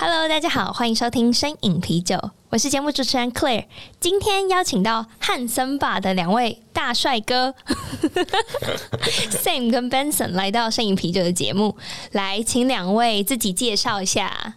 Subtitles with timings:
[0.00, 2.18] ！Cheers！Hello，大家好，欢迎收听声饮啤酒，
[2.48, 3.66] 我是节目主持人 Claire。
[4.00, 7.54] 今天邀请到汉森吧的两位大帅哥
[9.30, 11.76] Sam 跟 Benson 来到声饮啤酒的节目，
[12.12, 14.54] 来请两位自己介绍一下。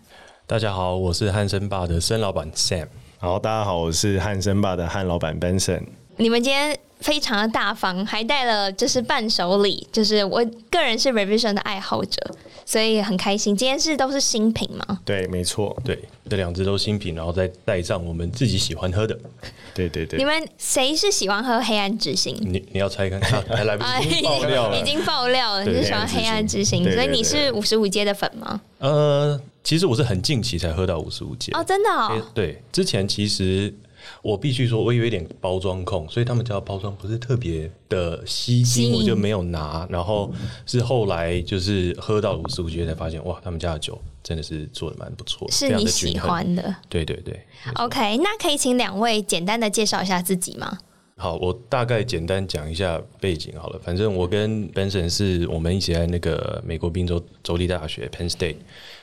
[0.48, 2.88] 大家好，我是汉森吧的森老板 Sam。
[3.20, 5.84] 好，大家好，我是汉森吧的汉老板 Benson。
[6.23, 10.41] 你们今天非常的大方，还带了就是伴手礼，就是我
[10.72, 12.18] 个人是 Revision 的爱好者。
[12.66, 15.00] 所以很开心，今天是都是新品吗？
[15.04, 19.20] 对，没错，对，这两支都新品，然后再带上我们自己喜欢喝的。
[19.75, 22.33] 对对对，你们谁是喜欢喝黑暗之心？
[22.39, 28.61] 你你要猜看看，还来不及爆料了，已经爆料了， 你是喜欢黑暗之心，所以你是五十五阶的粉吗？
[28.80, 32.26] 呃，其实我是很近期才喝到五十五阶哦，真的哦。
[32.33, 33.73] 对，之前其实。
[34.22, 39.88] 我必须说，我有一点包装控，所以他们家的包装不是特别的吸睛，我就没有拿。
[39.90, 40.32] 然后
[40.66, 46.76] 是后来就是喝到五十五阶才发现，哇，他们家的酒真的是做的蛮不错，是你喜欢的。
[46.90, 47.40] 对对对。
[47.76, 50.78] OK，那可以请两位简单的介绍一下自己吗？
[51.16, 53.80] 好，我大概简单讲一下背景好了。
[53.83, 58.55] 反正我跟 Benson 是我们一起在那个美国宾州州立大学 Penn State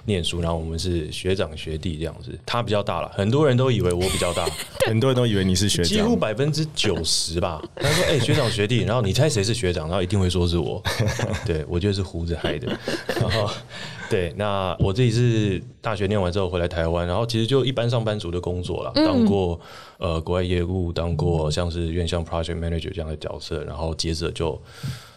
[0.04, 2.36] 念书，然后我们是学长学弟这样子。
[2.44, 4.44] 他比较大了，很多人都以为我比较大，
[4.86, 7.62] 很多人都以为你是学长，几乎百分之九十吧。
[7.76, 9.86] 他说：“哎、欸，学长学弟。”然后你猜谁是学长？
[9.86, 10.82] 然后一定会说是我。
[11.46, 12.66] 对，我觉得是胡子害的。
[13.20, 13.48] 然后
[14.10, 19.58] 对，那我自己是大学念完之后回来台湾，然后其实就一般上班族的工作了，当过
[19.98, 24.60] 呃国外业务，当过像是院校 project manager 这样的角色，然后接着就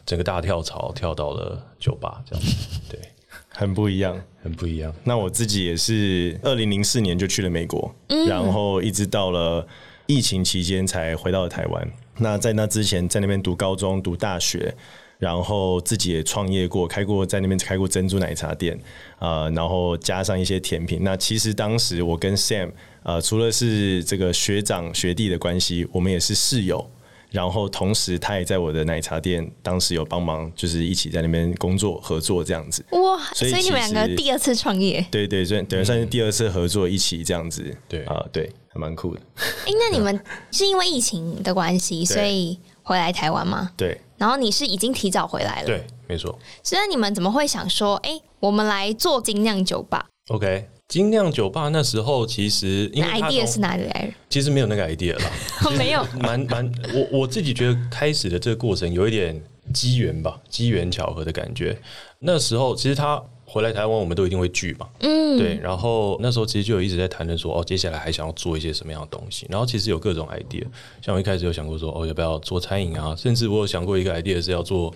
[0.05, 2.99] 整个大跳槽跳到了酒吧这样子，对，
[3.49, 4.93] 很不一样，很不一样。
[5.03, 7.91] 那我自己也是二零零四年就去了美国，
[8.27, 9.65] 然后一直到了
[10.05, 11.91] 疫情期间才回到了台湾。
[12.19, 14.75] 那在那之前，在那边读高中、读大学。
[15.23, 18.77] 然后自己也创业过，开过在那边开过珍珠奶茶店，
[19.19, 20.99] 啊、呃，然后加上一些甜品。
[21.01, 22.71] 那其实当时我跟 Sam，
[23.03, 26.85] 呃，除了是这个学长学弟的关系，我们也是室友。
[27.31, 32.85] 然后同时他也在我的奶茶店，当时有帮忙，就是一起在那边工作合作这样子。
[32.91, 35.03] 哇，所以，所以你们两个第二次创业？
[35.09, 37.75] 对对，算等于算是第二次合作，一起这样子。
[37.87, 39.21] 对啊，对，还蛮酷的。
[39.37, 40.19] 哎，那你们
[40.51, 43.71] 是因为疫情的关系，所以回来台湾吗？
[43.77, 43.99] 对。
[44.23, 46.39] 然后你是已经提早回来了，对，没错。
[46.63, 54.13] 所以你们怎么会想说，哎，我们来做精酿酒吧？OK，精酿酒吧那时候其实因为 idea 是哪里来的？
[54.29, 55.29] 其实没有那个 idea 啦，
[55.77, 61.77] 没有，蛮蛮，我我自己觉得开始的这个过程有一点机缘吧，机缘巧合的感觉。
[62.19, 63.21] 那时候其实他。
[63.53, 65.59] 回来台湾，我们都一定会聚嘛，嗯，对。
[65.61, 69.45] 然后那时候其实就有一直在谈论说，哦，接下来还想要做一些什么样的东西。
[69.47, 70.65] 然后其实有各种 idea，
[71.03, 73.15] 像我一开始有想过说，哦，要不要做餐饮啊？
[73.15, 74.91] 甚至我有想过一个 idea 是要做。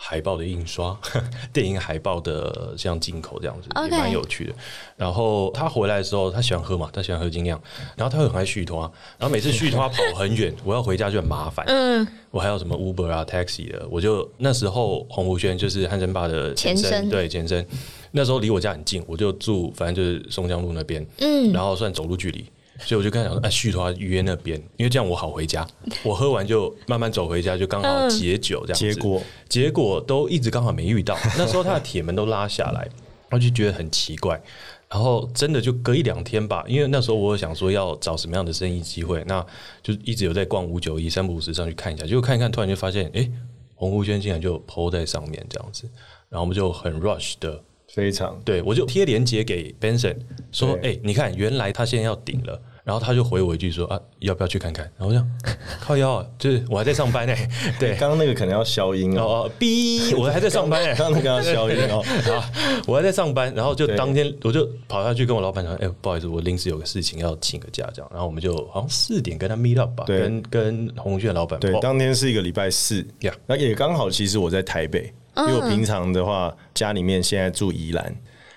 [0.00, 0.96] 海报的印刷，
[1.52, 4.54] 电影海报的像进口这样子.也蛮有趣的。
[4.96, 7.60] 然后他回来的时候，他喜欢喝嘛，他喜欢喝精酿，
[7.96, 8.80] 然后他会很爱续托，
[9.18, 11.66] 然后每次续托跑很远，我要回家就很麻烦。
[11.66, 17.66] 嗯，我还有什么 Uber 啊、Taxi 的，我就那时候洪湖轩就是汉森爸的前身，前身对前身，
[18.12, 22.46] 那时候离我家很近，我就住反正就是松江路那边，嗯，然后算走路距离。
[22.78, 25.66] 所以我就跟他讲说，哎，续摊约那边，因为这样我好回家。
[26.02, 28.94] 我喝完就慢慢走回家，就刚好解酒这样子。
[28.94, 31.16] 结果结果都一直刚好没遇到。
[31.36, 32.88] 那时候他的铁门都拉下来，
[33.30, 34.40] 我就觉得很奇怪。
[34.88, 39.44] 然后真的就隔一两天吧，因为那时候我有想说要找什么样的生意机会，那
[39.82, 43.30] 就一直有在逛五九一三不五时上去看一下，结果看一看，突然就发现，哎，
[43.74, 45.84] 红湖轩竟然就 po 在上面这样子，
[46.30, 47.62] 然后我们就很 rush 的。
[47.92, 48.40] 非常。
[48.44, 50.16] 对，我就贴链接给 Benson
[50.52, 54.90] 说，哎、欸，你看，原来他现在要顶了，然后他就回我一句说啊，要不要去看看？
[54.96, 55.30] 然后我讲
[55.78, 57.34] 靠腰，就是我还在上班呢。
[57.78, 62.02] 对，刚刚那个可能要消音哦，哦，哔，我还在上班呢， 刚刚那个要消音哦，
[62.32, 62.50] 啊，
[62.86, 75.12] 我还在上班，然后就当天我就跑下去跟我老板讲，哎、欸，不好意思，我临时有个事情要请个假，这样，然后我们就好像四点跟他 meet up 吧，跟跟红轩老板，对，当天是一个礼拜四呀，那也刚好，其实我在台北。
[75.36, 78.12] 因为我平常的话，家里面现在住宜兰，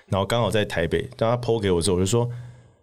[0.08, 1.08] 然后刚好在台北。
[1.16, 2.28] 当他 PO 给我之后，我就说：“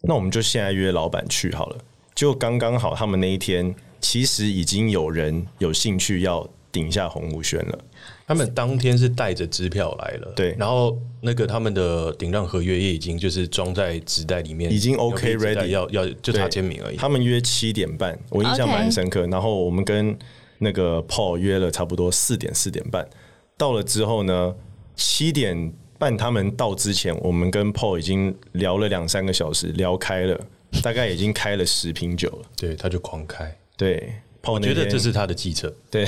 [0.01, 1.77] 那我们就现在约老板去好了。”
[2.15, 7.79] 就刚刚好，他们那一天其实已经有人有兴趣要顶一下红武轩了。
[8.27, 16.97] 他们当天是带着支票来了，对，然后那个他们的顶让合约也已经就是装在纸袋里面，已经 OK ready，要要就差签名而已。
[16.97, 19.25] 他们约七点半，我印象蛮深刻。
[19.27, 20.15] 然后我们跟
[20.57, 23.07] 那个 Paul 约了差不多四点四点半，
[23.57, 24.53] 到了之后呢，
[24.95, 30.39] 七点半他们到之前，我们跟 Paul 已经聊了两三个小时，聊开了，
[30.81, 32.49] 大概已经开了十瓶酒了。
[32.57, 34.13] 对，他就狂开，对。
[34.45, 36.07] 我觉得这是他的计策，对，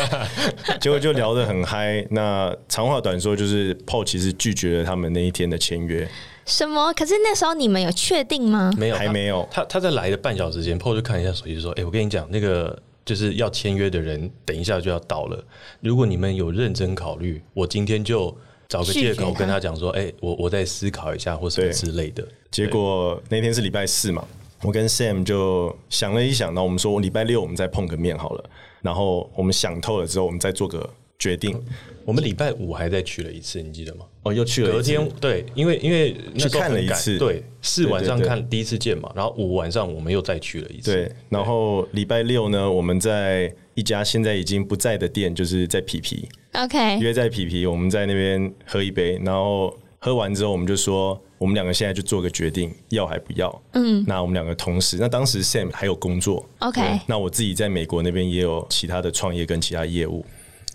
[0.80, 2.04] 结果就聊得很嗨。
[2.10, 6.08] 那长话短说，就是 Paul 其实拒绝了他们那一天的签约。
[6.46, 6.90] 什么？
[6.94, 8.72] 可是那时候你们有确定吗？
[8.78, 9.46] 没有，还没有。
[9.50, 15.44] 他他在来的半小时前，Paul 就看一下手机，说：“哎、欸，我跟你讲，那个就是要签约的人，等一下就要到了。
[15.80, 18.34] 如果你们有认真考虑，我今天就
[18.68, 22.26] 找个借口跟他讲说：，哎、欸，我我再思考一下，或什么之类的。
[22.50, 24.26] 结果那天是礼拜四嘛。”
[24.62, 28.50] 我跟 Sam 就想了一想，然后我们说，我礼拜六我们再碰个面好了。
[28.82, 31.60] 然后我们想透了之后，我们再做个决定。
[32.04, 34.06] 我们礼拜五还再去了一次，你记得吗？
[34.22, 34.72] 哦，又去了。
[34.72, 40.94] 隔天对，因为因为去看了一次，对，四晚上看第一次见嘛，然后五晚上我们又再去了一次。
[40.94, 46.26] 对，然后礼拜六呢，我们在一家现在已经不在的店，就是在皮皮。
[46.52, 51.20] OK，约在皮皮，我们在那边喝一杯，然后喝完之后，我们就说。
[51.38, 53.62] 我们两个现在就做个决定，要还不要？
[53.74, 60.26] 嗯，那我们两个同时，那当时 Sam 还有工作，OK，那我自己在美国那边也有其他的创业跟其他业务，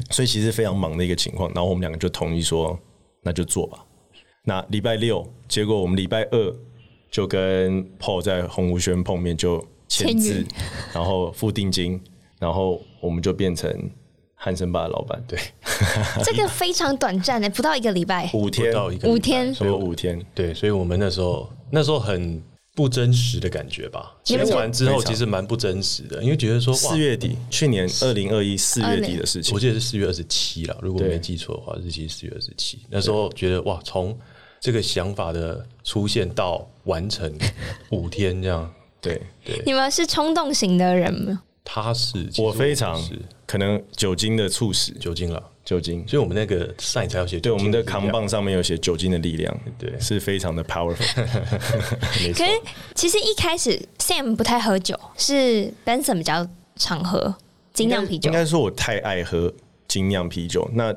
[0.10, 1.52] 所以其实非常忙的一个情况。
[1.54, 2.78] 然后我们两个就同意说，
[3.22, 3.86] 那就做吧。
[4.44, 6.56] 那礼拜六，结果我们礼拜二
[7.10, 10.46] 就跟 Paul 在红湖轩碰面，就签字，
[10.94, 12.02] 然后付定金，
[12.40, 13.92] 然后我们就变成。
[14.36, 15.40] 汉森巴的老板，对，
[16.22, 18.74] 这个非常短暂的，不到一个礼拜，五天，
[19.06, 22.44] 五天，所以五天，对，所以我们那时候那时候很
[22.76, 24.16] 不真实的感觉吧。
[24.24, 32.80] 签完之后其实蛮不真实的，因为觉得说四月底，去年二零二一四月底的事情，我记得是四月二十七了，如果没记错的话，日期是四月二十七。
[32.90, 34.18] 那时候觉得哇，从
[34.60, 37.32] 这个想法的出现到完成
[37.92, 39.62] 五天这样， 对对。
[39.66, 41.42] 你们是冲动型的人吗？
[41.64, 43.20] 他是，我非常是。
[43.54, 50.98] 可能酒精的促使，酒精了，酒精，所以我们那个 sign 才要写，对，我们的扛棒上面有写酒精的力量，对，是非常的 powerful。
[52.20, 52.44] 没错。
[52.44, 52.60] 可是
[52.96, 56.48] 其实一开始 Sam 不太喝酒，是 Benson 比较
[56.78, 57.36] 常喝
[57.74, 58.28] 精酿啤酒。
[58.28, 59.54] 应该说我太爱喝
[59.88, 60.68] 精酿啤酒。
[60.74, 60.92] 那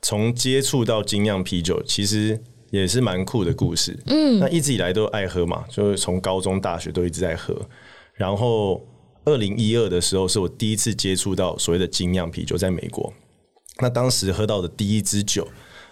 [0.00, 2.40] 从接触到精酿啤酒，其实
[2.70, 3.94] 也是蛮酷的故事。
[4.06, 7.54] 嗯，那一直以来都爱喝嘛，就是从高中、大学都一直在喝，
[8.14, 8.82] 然后。
[9.28, 13.12] 二零一二的时候，是我第一次接触到所谓的精酿啤酒，在美国。
[13.80, 15.46] 那当时喝到的第一支酒，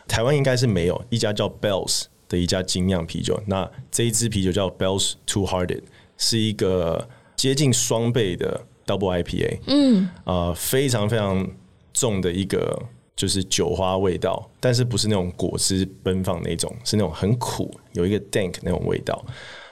[0.08, 3.40] 台湾应该是没有一家叫 Bell's 的一家精酿啤酒。
[3.46, 5.82] 那这一支啤酒叫 Bell's Two Hearted，
[6.16, 9.58] 是一个接近双倍的 Double IPA。
[9.66, 11.48] 嗯，呃，非常非常
[11.92, 12.82] 重的一个
[13.14, 19.24] 就是酒花味道，但是不是那种果汁奔放那种，是那种很苦，有一个 dank 那种味道。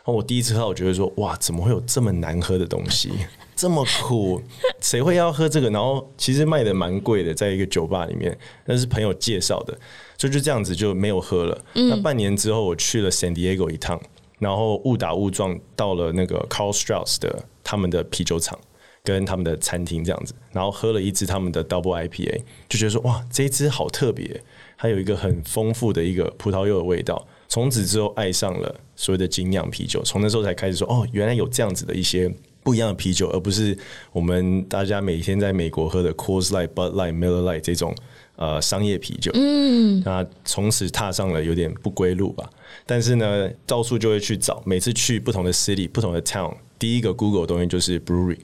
[0.04, 3.10] 我第一次喝，我觉得说，哇，怎么会有这么难喝的东西？
[3.56, 4.40] 这么苦，
[4.80, 5.70] 谁会要喝这个？
[5.70, 8.36] 然后其实卖的蛮贵的，在一个酒吧里面，
[8.66, 9.76] 那是朋友介绍的，
[10.18, 11.64] 所以就这样子就没有喝了。
[11.74, 14.00] 嗯、那半年之后，我去了 San Diego 一趟，
[14.38, 18.58] 然后误打误撞到了那个 Carl Strauss 的他们的啤酒厂
[19.02, 24.42] 跟他们的餐厅这样子，然后喝了一支他们的 Double IPA，就觉得说哇，这一支好特别，
[24.76, 27.26] 它有一个很丰富的一个葡萄柚的味道。
[27.48, 32.32] 从此之后爱上了所谓的精酿啤酒，从那时候才开始说哦，原来有这样子的一些。
[32.64, 33.76] 不一样的啤酒，而不是
[34.10, 37.94] 我们大家每天在美国喝的 Coors Light、Bud Light、Miller Light 这种
[38.36, 39.30] 呃商业啤酒。
[39.34, 42.48] 嗯，那从此踏上了有点不归路吧。
[42.86, 48.38] 但是呢，到处就会去找，每次去不同的 city、不同的 town，第一个 Google 的东西就是 brewery，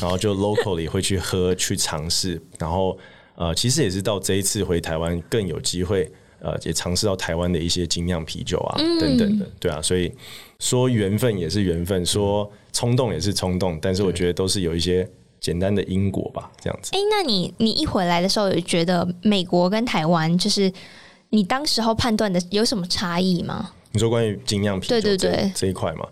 [0.00, 2.42] 然后就 locally 会去喝、去尝试。
[2.58, 2.98] 然后
[3.36, 10.12] 呃，其实也是到这一次回台湾更有机会，呃，也尝试到台湾的一些精酿啤酒啊、嗯、等等的，对啊，所以。
[10.58, 15.08] 说缘分也是缘分，说冲动也是冲动，但是我觉得都是有一些
[15.40, 16.90] 简单的因果吧，这样子。
[16.94, 20.72] 哎、欸，那你你一回来的时候，有觉得美国跟台湾，就是
[21.30, 23.70] 你当时候判断的有什么差异吗？
[23.92, 26.06] 你说关于精酿啤酒这对对对这一块嘛？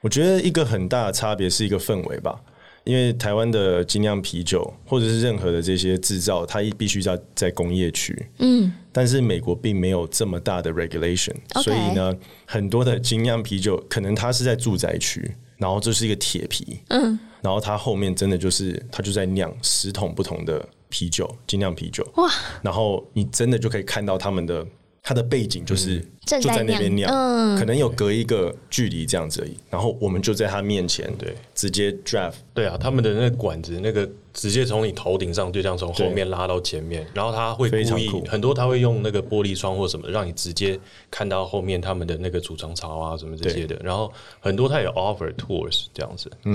[0.00, 2.40] 我觉得一个很大的差别是一个氛围吧。
[2.84, 8.26] 因为台湾的精酿啤酒，或者是任何的这些制造，它必须要在工业区。
[8.38, 11.62] 嗯，但是美国并没有这么大的 regulation，Okay.
[11.62, 22.04] 所以呢，很多的精酿啤酒可能它是在住宅区，然后这是一个铁皮，嗯，然后它后面真的就是它就在酿十桶不同的啤酒，精酿啤酒。
[22.16, 22.28] 哇，
[22.62, 24.66] 然后你真的就可以看到他们的。
[25.02, 29.56] 它的背景就是、嗯、就在那边酿，嗯、可能有隔一个距离这样子而已。
[29.70, 32.34] 然后我们就在他面前，对，直接 draft。
[32.52, 40.78] 对啊，他们的那个管子，那个直接从你头顶上就这样从后面拉到前面，然后他会故意很多，他会用那个玻璃窗或什么的，让你直接
[41.10, 43.76] 看到后面他们的那个储藏槽啊什么这些的。
[43.82, 46.54] 然后很多他有 offer tours 这样子，嗯，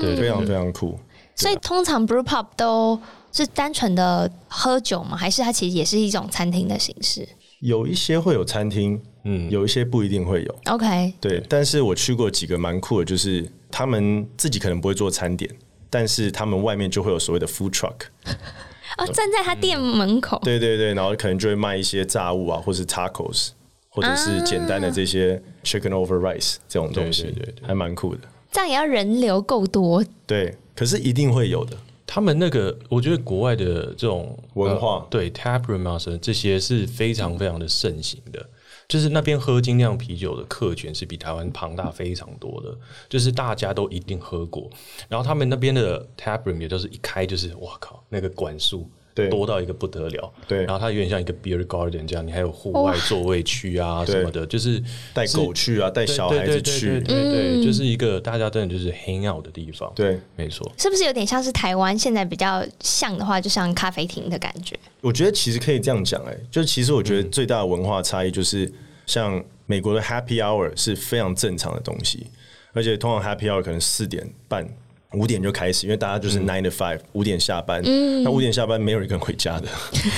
[0.00, 0.98] 对，非常非常酷。
[1.34, 3.00] 所以通常 brew pub 都
[3.32, 5.16] 是单纯的喝酒吗？
[5.16, 7.26] 还是它其实也是一种餐厅的形式？
[7.60, 10.54] 有一些会有餐厅，嗯，有一些不一定会有。
[10.66, 15.50] OK，对，但是我去过几个蛮酷的，就是他们自己可能不会做餐点，
[15.92, 18.06] 但是他们外面就会有所谓的 food truck，
[18.96, 23.50] 哦，站在他店门口，对对对，然后可能就会卖一些炸物啊，或是 tacos，
[23.90, 28.22] 或者是简单的这些 chicken over rice 这种东西，对对对，还蛮酷的。
[28.50, 31.76] 这样也要人流够多，对，可是一定会有的。
[32.06, 38.46] 他们那个，我觉得国外的这种文化，呃、对 taproom 啊，这些是非常非常的盛行的。
[38.92, 42.76] 就是那边喝精酿啤酒的客群是比台湾庞大非常多的，
[43.08, 44.68] 就是大家都一定喝过。
[45.08, 48.86] 然后他们那边的 taproom 也都是一开就是，哇靠，那个管束。
[49.14, 50.32] 对，多到一个不得了。
[50.48, 59.92] 对，然后它有点像一个 beer garden 这样，你还有户外座位区啊什么的，就是带狗去啊，带小孩子去，对对，就是一个大家真的就是 hang out 的地方。
[59.94, 60.70] 对，没错。
[60.78, 64.74] 是不是有点像是台湾现在比较像的话，就像咖啡厅的感觉？
[65.00, 68.72] 我觉得其实可以这样讲，哎，就其实我觉得最大的文化差异就是，
[69.06, 72.26] 像美国的 happy hour 是非常正常的东西，
[72.72, 74.66] 而且通常 happy hour 可能四点半。
[75.14, 77.82] 五点就开始，因为大家就是 nine to five，五点下班。
[78.22, 79.68] 那五点下班没有一个人回家的，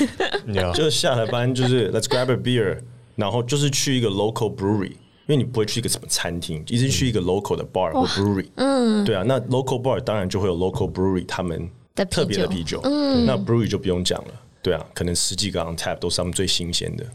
[0.73, 2.77] 就是下了班就是 let's grab a beer，
[3.15, 4.97] 然后就是去一个 local brewery，因
[5.27, 8.47] 为你不会去一个什么餐厅，一直去一个 local 的 bar 或 brewery。
[8.55, 11.69] 嗯，对啊，那 local bar 当然就会有 local brewery 他们
[12.09, 12.79] 特别的啤酒。
[12.83, 17.05] 嗯，那 brewery 就不用讲了，对啊，可能十几个 on tap 都是他们最新鲜的。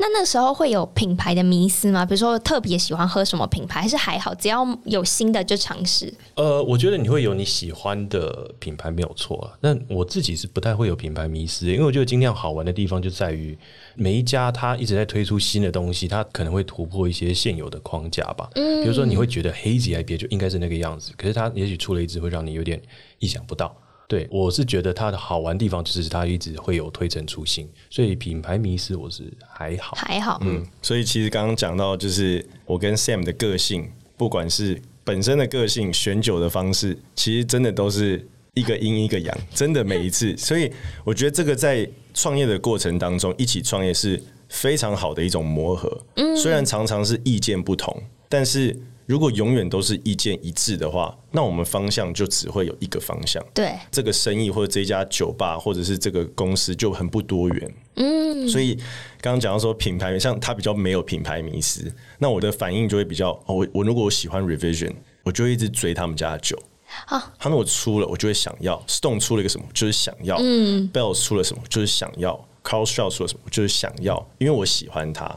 [0.00, 2.06] 那那时候会有品牌的迷思吗？
[2.06, 6.12] 比如说特别喜欢喝什么品牌，还是还好，只要有新的就尝试？
[6.36, 9.58] 呃，我觉得你会有你喜欢的品牌没有错啊。
[9.60, 13.58] 那我自己是不太会有品牌迷思，因为我觉得精酿好玩的地方就在于
[13.96, 18.48] 每一家它一直在推出新的东西，它可能会突破一些现有的框架吧。
[18.54, 22.80] 嗯，比如说你会觉得 Hazy IPA 就应该是那个样子，可是它也许出了一支会让你有点
[23.18, 23.76] 意想不到。
[24.08, 30.40] 对，我是觉得它的好玩地方就是它一直会有推陈出新，所以品牌迷失我是还好还好。
[30.42, 33.86] 嗯，所以其实刚刚讲到就是我跟 Sam 的个性，
[34.16, 40.34] 不管是本身的个性、选酒的方式，其实真的都是一个阴一个阳，真的每一次。
[40.40, 40.72] 所以
[41.04, 46.02] 我觉得这个在创业的过程当中，一起创业是非常好的一种磨合。
[46.16, 48.74] 嗯，虽然常常是意见不同，但是。
[49.08, 53.42] 如果永远都是意见一致的话，那我们方向就只会有一个方向。
[53.54, 57.74] 对，这个生意或者这家酒吧或者是这个公司就很不多元。
[57.94, 58.74] 嗯，所以
[59.22, 66.62] 刚刚讲到说品牌，像他比较没有品牌迷失，那我的反应就会比较，我我如果我喜欢 Revision，我就会一直追他们家的酒。
[67.06, 68.78] 好，他们我出了，我就会想要。
[68.86, 70.36] Stone 出了一个什么，就是想要。
[70.38, 72.46] 嗯，Bell's 出了什么，就是想要。
[72.62, 75.34] Carl Strauss 出了什么，就是想要，因为我喜欢他。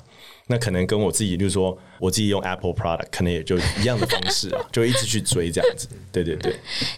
[0.47, 5.87] 那可能跟我自己，就是说我自己用 Apple product，可能也就一样的方式啊， 就一直去追这样子。
[6.11, 6.55] 对对对。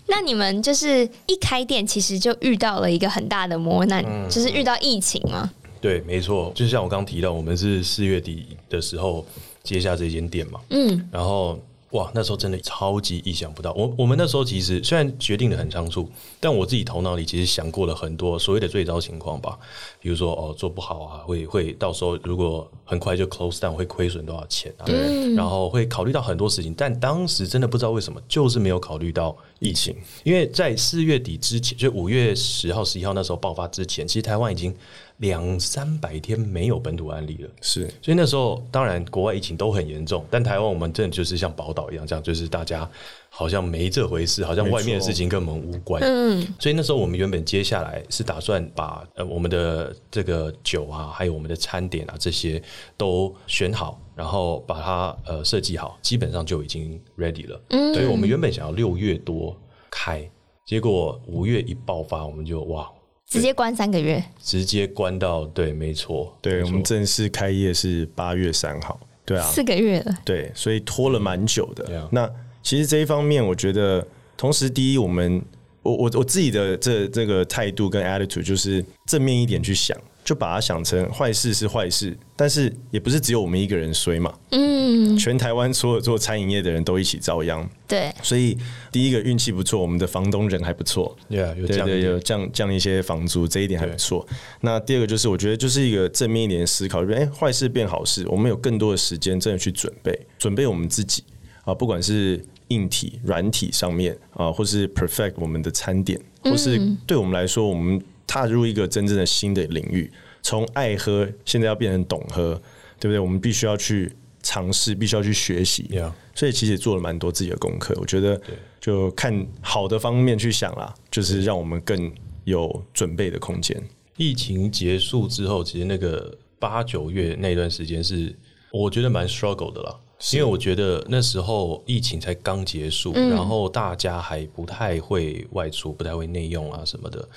[0.08, 5.52] 那你们就是一开店，其实就遇到了一个很大的磨难，嗯、就是遇到疫情吗？
[5.80, 6.52] 对，没错。
[6.56, 9.26] 就像我刚刚提到，我们是四月底的时候
[9.62, 10.60] 接下这间店嘛。
[10.70, 11.10] 嗯。
[11.12, 11.60] 然后。
[11.94, 13.72] 哇，那时候真的超级意想不到。
[13.74, 16.10] 我我们那时候其实虽然决定的很仓促，
[16.40, 19.58] 但我自己头脑里其实想过了很多所谓的最糟情况吧。
[20.00, 24.86] 比如说哦，做不好啊，会会到时候如果很快就 close down，会亏损多少钱啊？
[24.86, 25.34] 对。
[25.36, 29.96] 然后会考虑到很多事情，但当时真的不知道为什么，就是没有考虑到疫情。
[30.24, 34.76] 因为在四月底之前，就五月十号、十一号那时候爆发之前，其实台湾已经。
[35.18, 42.90] 两三百天没有本土案例了，是，所以那时候当然国外疫情都很严重，但台湾我们真的就是像宝岛一样，这样就是大家
[43.30, 46.02] 好像没这回事，好像外面的事情跟我们无关。
[46.04, 52.62] 嗯，所以那时候我们原本接下来是打算把呃我们的这个酒啊，还有我们的餐点啊这些
[52.98, 57.62] 都选好，然后把它呃设计好，基本上就已经 ready 了。
[57.70, 59.56] 嗯，所以我们原本想要六月多
[59.90, 60.30] 开，
[60.66, 62.90] 结果五月一爆发，我们就哇。
[63.34, 71.86] 直接关三个月，直接关到对，没错，对，我们正式开业是八月三号，对啊，四个月了，对，所以拖了蛮久的。
[71.90, 72.30] 嗯、那
[72.62, 74.06] 其实这一方面，我觉得，
[74.38, 75.42] 同时第一，我们
[75.82, 84.34] 我我我自己的这这个态度跟 attitude 就是正面一点去想，就把它想成坏事是坏事，但是也不是只有我们一个人衰嘛。
[84.52, 87.70] 嗯，全台湾所有做餐饮业的人都一起遭殃。
[87.88, 88.58] 对，所以
[88.92, 91.16] 第一个运气不错，我们的房东人还不错。
[91.30, 94.26] Yeah, 有降对对，有降降一些房租，这一点还不错。
[94.62, 101.24] 那第二个就是，我觉得就是一个正面一点的思考，就是哎，坏事变好事，我们有更多的时间真的去准备，准备我们自己
[101.66, 108.02] 啊，不管是硬体、软体上面啊，或是 perfect 我们的餐点，或是对我们来说，我们。
[108.26, 110.12] 踏入一个真正的新的领域，
[110.42, 112.54] 从爱喝现在要变成懂喝，
[113.00, 113.20] 对不对？
[113.20, 114.12] 我们必须要去
[114.42, 115.90] 尝试，必须要去学习。
[116.36, 117.96] 所以其实做了蛮多自己的功课。
[118.00, 118.42] 我觉得，
[118.82, 122.12] 就看好的方面去想啦，就是让我们更
[122.44, 123.82] 有准备的空间。
[124.18, 128.36] 疫情结束之后，其实那个八九月那段时间是
[128.72, 129.96] 我觉得蛮 struggle 的啦。
[130.32, 137.28] 因为我觉得那时候疫情才刚结束，嗯，然后大家还不太会外出，不太会内用啊什么的。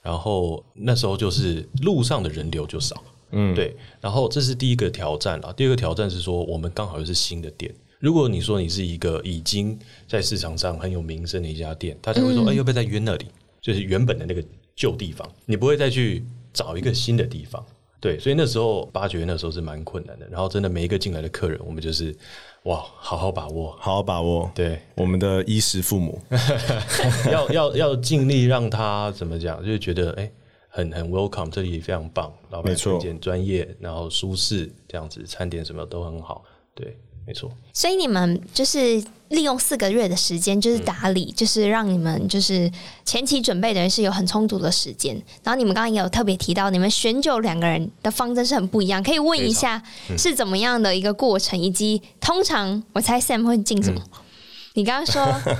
[0.00, 3.02] 然后那时候就是路上的人流就少，
[3.32, 3.76] 嗯，对。
[4.00, 7.74] 然后这是第一个挑战啊，第二个挑战是说我们刚好又是新的店。
[7.98, 9.76] 如果你说你是一个已经
[10.06, 13.26] 在市场上很有名声的一家店，大家会说，哎，要不要再约那里？
[13.60, 14.44] 就是原本的那个
[14.76, 17.64] 旧地方，你不会再去找一个新的地方。
[18.06, 22.16] 对，所以那时候八九月那时候是蛮困难的，然后真的每一个进来的客人，我们就是
[22.62, 24.48] 哇，好好把握，好好把握。
[24.54, 26.20] 对，我们的衣食父母，
[27.32, 30.30] 要要要尽力让他怎么讲，就是觉得哎，
[30.68, 36.44] 很很 welcome，这里非常棒，老板推荐专业，然后舒适这样子，餐点什么都很好，
[36.74, 36.96] 对。
[37.26, 42.70] 没错，所以你们就是利用四个月的时间，就是打理，嗯，就是让你们就是
[43.04, 45.20] 前期准备的人是有很充足的时间。
[45.42, 49.82] 然后你们刚刚也有特别提到，你们选酒两个人的方针是很不一样，可以问一下
[50.16, 54.00] 是怎么样的一个过程，嗯，以及通常我猜 Sam 会进什么？
[54.04, 54.20] 嗯，
[54.74, 55.56] 你刚刚说，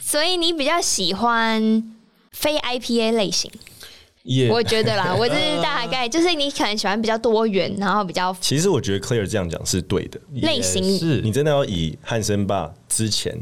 [0.00, 1.94] 所以你比较喜欢
[2.32, 3.48] 非 IPA 类型。
[4.22, 4.52] Yeah.
[4.52, 8.36] 我觉得啦， 我这是大概就是你可能喜欢比较多元，然后比较。
[8.38, 10.20] 其实我觉得 Claire 这样讲是对的。
[10.42, 13.34] 类型是你真的要以汉森爸之前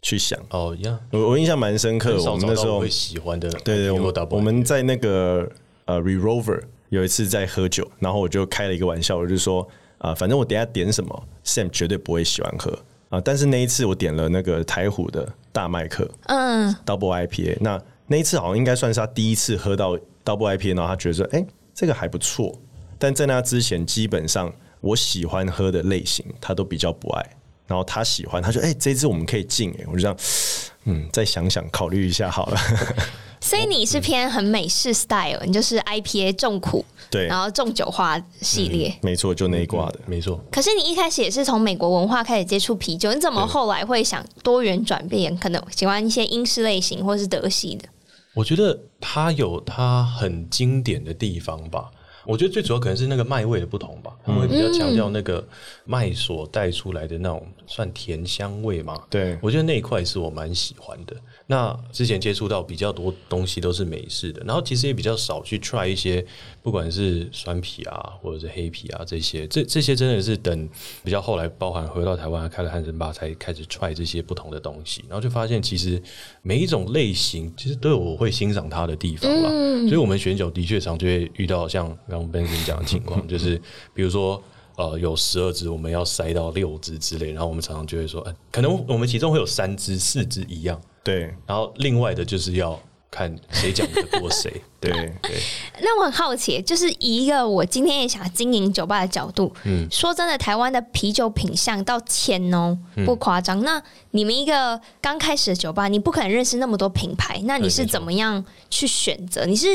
[0.00, 0.96] 去想哦呀。
[1.10, 3.50] 我我印象蛮深刻，我们那时候会喜欢的。
[3.64, 5.50] 对对，我们我们在那个
[5.86, 6.60] 呃 Revolver
[6.90, 9.62] 有一次在喝酒，然后我就开了一个玩笑，我就说
[9.98, 12.70] 啊、呃，反正我等下点什么，Sam 绝对不会喜欢喝
[13.08, 13.20] 啊、呃。
[13.22, 19.98] 但是那一次我点了那个台虎的大麦克，嗯，Double IPA，那那一次好像应该算是他第一次喝到。
[20.24, 22.52] Double IPA，然后他觉得说：“哎、欸，这个还不错。”
[22.98, 27.26] 但在那之前，基本上我喜欢喝的类型，他都比较不爱。
[27.66, 30.16] 然后他喜欢，他说：“哎、欸，这支我们可以进。”哎，我就这样，
[30.84, 32.56] 嗯，再想想，考虑一下好了。
[33.40, 40.40] 所以你是偏很美式 style，、嗯、你就是 IPA 重苦，对，然后重酒花系列，嗯、没错，就那一挂的，没错。
[40.52, 47.88] 可是你一开始也是从美国文化开始接触啤酒，你怎么后来会想多元转变，可能喜欢一些英式类型或是德系的？
[48.34, 51.90] 我觉得它有它很经典的地方吧。
[52.24, 55.44] 我觉得最主要可能是那个麦味的不同吧，他们会比较强调那个
[55.84, 58.96] 麦所带出来的那种算甜香味嘛。
[59.10, 61.16] 对，我觉得那一块是我蛮喜欢的。
[61.46, 66.24] 那之前接触到比较多东西都是美式的，然后其实也比较少去 try 一些，
[66.62, 70.68] 不管是酸啤啊，或者是黑啤啊这些，这这些真的是等
[71.04, 76.00] 比较后来，包含回到台湾开了汉森吧，才开始 try 这些不同的东西，然后就发现其实
[76.42, 79.48] 每一种类型其实都有我会欣赏它的地方吧。
[79.88, 83.60] 所以我们选酒的确常就会遇到像刚刚 Benson 讲的情况，就是
[83.94, 84.42] 比如说。
[84.74, 92.78] 呃，有十二只，我们要塞到六只之类，然后我们常常就会说，呃，可能我们其中会有三只、四只一样，对，然后另外的就是要
[93.10, 94.90] 看谁讲的多谁， 对
[95.22, 95.32] 对。
[95.80, 103.62] 那我很好奇，就是以一个我今天也想经营酒吧的角度，嗯，说真的，台湾的啤酒品相到千哦，不夸张。
[103.62, 109.44] 那你们一个刚开始的酒吧，你不可能认识那么多品牌，那你是怎么样去选择？
[109.44, 109.66] 你是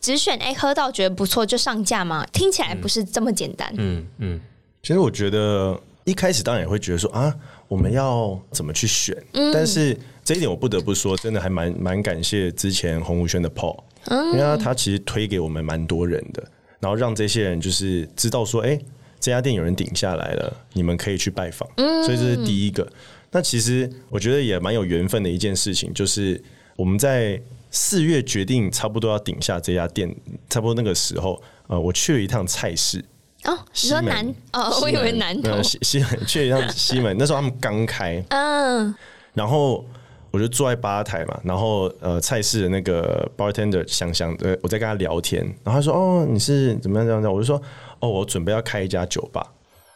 [0.00, 2.24] 只选哎喝到觉得不错就上架吗？
[2.32, 3.72] 听起来不是这么简单。
[3.76, 4.40] 嗯嗯。
[4.82, 7.34] 其实我觉得一开始当然也会觉得说啊，
[7.68, 9.16] 我们要怎么去选？
[9.32, 16.42] 嗯、但是这一点我不得不说，真的还蛮蛮感谢之前洪武轩的 Paul，、嗯、因为他他其实推给我们蛮多人的，
[16.80, 18.84] 然后让这些人就是知道说，哎、欸，
[19.18, 21.68] 这家店有人顶下来了，你们可以去拜访。
[21.76, 22.86] 嗯、所以这是第一个。
[23.32, 26.42] 那其实我觉得也蛮有缘分的一件事情，就是
[26.76, 30.14] 我们在四月决定差不多要顶下这家店，
[30.48, 33.04] 差不多那个时候，呃，我去了一趟菜市。
[33.46, 35.62] 哦，你说南哦，我以为南投。
[35.62, 38.94] 西西门，去一趟西门，那时候他们刚开，嗯，
[39.34, 39.84] 然后
[40.30, 47.60] 我就坐在吧台嘛，然后呃，菜市的那个 bartender 想想，呃，我在跟他聊天，然后他说，哦，你是怎么样怎样这样，我就说，
[48.00, 49.46] 哦，我准备要开一家酒吧，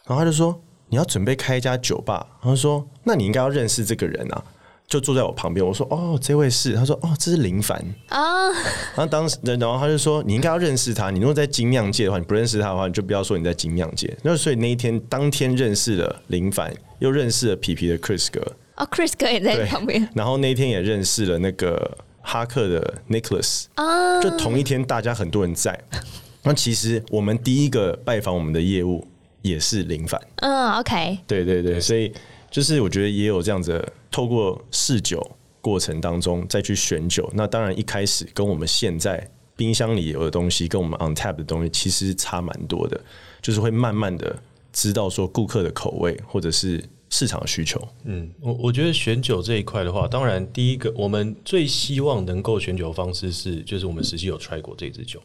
[0.07, 0.57] 然后他就说，
[0.89, 4.43] 你要准备开一家酒吧，然后说，那你应该要认识这个人啊。
[4.91, 8.51] 就坐在我旁边，我说：“哦，这位是？”他说：“哦，这是林凡啊。”
[8.93, 11.09] 然后当时，然后他就说：“你应该要认识他。
[11.09, 18.41] 你如果在精酿界的话，你不认识他的话，你就不要说你在精酿界。”那所以那一天当天认识了林凡，又认识了皮皮的 Chris 哥。
[18.75, 20.05] 哦，Chris 哥也在旁边。
[20.13, 24.21] 然后那一天也认识了那个哈克的 Nicholas 啊。
[24.21, 25.81] 就同一天，大家很多人在。
[26.43, 29.07] 那其实我们第一个拜访我们的业务
[29.41, 30.19] 也是林凡。
[30.41, 31.17] 嗯，OK。
[31.25, 32.11] 对对对，所以
[32.49, 33.81] 就是我觉得也有这样子。
[34.11, 35.25] 透过试酒
[35.61, 42.99] 过程当中再去选酒，那当然一开始跟我们现在冰箱里有的东西，跟我们 on tap 的东西其实差蛮多的，
[43.41, 44.37] 就是会慢慢的
[44.73, 47.79] 知道说顾客的口味或者是市场需求。
[48.05, 55.21] 嗯，我我觉得选酒这一块的话，当然第一个我们最希望能够选酒的方式是，就是我们实际有 try 过这支酒，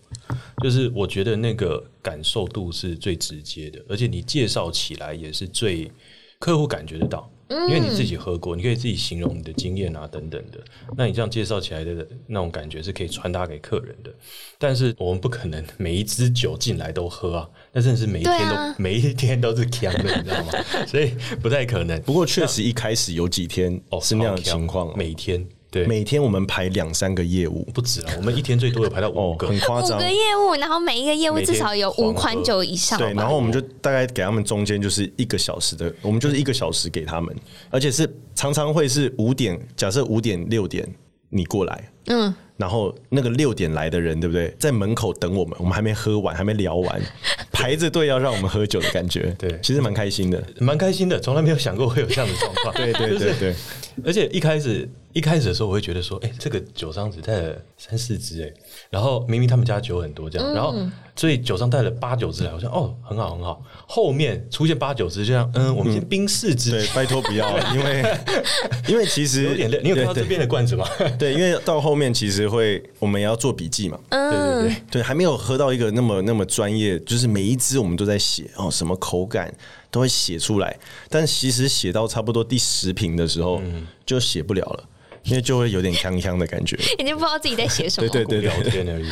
[0.62, 5.90] 就是我觉得那个感受度是最直接的，而且你介绍起来也是最
[6.38, 7.30] 客户感觉得到。
[7.48, 10.58] 因为你自己喝过，你可以自己形容你的经验啊，等等的。
[10.96, 14.12] 那你这样介绍起来的那种感觉是可以传达给客人的。
[14.58, 20.52] 但是我们不可能每一支酒进来都喝啊，那真的是每一天都、啊、每一天都是甜的，你知道吗？
[20.86, 22.00] 所以不太可能。
[22.02, 25.46] 不过确实一开始有几天哦是那样的情况，每天。
[25.76, 28.14] 对，每天我们排两三个业务，不止啊。
[28.16, 29.98] 我们一天最多有排到五个，哦、很夸张。
[29.98, 32.98] 五个业务，然后每一个业务至少有五款酒以上。
[32.98, 37.34] 对，然后我们就大概给他们中间就是一个小时的，我们就是一个小时给他们，
[37.70, 40.86] 而且是常常会是五点，假设五点六点
[41.28, 42.34] 你过来，嗯。
[42.56, 44.50] 然后那个六点来的人，对不对？
[44.58, 47.02] 在门口等我们，我们还没喝完，还没聊完，
[47.52, 49.36] 排着队要让我们喝酒的感觉。
[49.38, 52.74] 对，其实蛮开心的，蛮开心的，从来没有想过会有这样的状况。
[52.74, 53.54] 对对对对，对，
[54.06, 58.52] 而且一开始一开始的时候，我会觉得说，哎，这个酒商只带了三四支，哎，
[58.90, 60.74] 然后明明他们家酒很多，这样，然后。
[61.18, 63.64] 所以酒商带了八九支来，我想哦，很好很好。
[63.86, 66.72] 后面出现八九支，就像嗯，我们先冰四支。
[66.72, 68.04] 对，拜托不要， 因为
[68.86, 69.80] 因为其实有点累。
[69.82, 70.86] 你有看到这边的罐子吗？
[71.18, 73.98] 对，因为到后面其实会，我们也要做笔记嘛。
[74.10, 79.50] 嗯，对对对对，还没有喝到一个那么那么专业，就是每一支我们都在写哦，什么口感
[79.90, 80.78] 都会写出来。
[81.08, 83.62] 但其实写到差不多第十瓶的时候，
[84.04, 84.84] 就写不了了。
[85.26, 89.10] 因为就会有点锵锵的感觉， 已经不知道自己在写什么，对对对，聊天而已。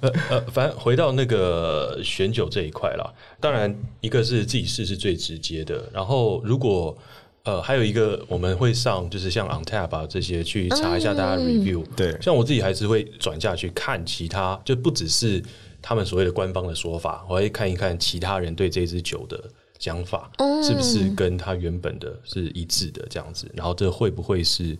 [0.00, 6.96] 呃呃，反正回到那个选酒这一块啦，当然一个是自己试是最直接的，然后如果
[7.44, 15.42] 呃还有一个我们会上就是像 OnTap 啊这些去查一下大家 review，嗯，对，像我自己还是会转下去看其他，就不只是
[15.80, 19.42] 他们所谓的官方的说法，我会看一看其他人对这支酒的。
[19.78, 20.30] 讲法
[20.62, 23.50] 是不是跟他原本的是一致的这样子？
[23.54, 24.76] 然后这会不会是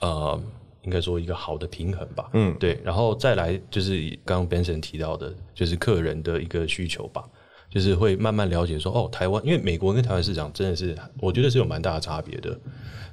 [0.00, 0.40] 呃，
[0.82, 2.30] 应该说一个好的平衡吧？
[2.32, 2.80] 嗯，对。
[2.82, 7.24] 然后再来就是刚刚 Benson 提到的，就是客人的一个需求吧，
[7.70, 12.58] 就是会慢慢了解说，哦，台湾因为美国跟台湾市场真的是我觉得是有蛮大的差别的。